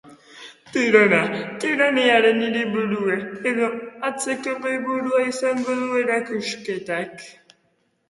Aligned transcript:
Tirana, 0.77 1.19
tiraniaren 1.65 2.41
hiriburua 2.47 3.19
edo 3.53 3.69
antzeko 4.11 4.59
goiburua 4.67 5.23
izango 5.29 5.81
du 5.87 6.05
erakusketak. 6.05 7.27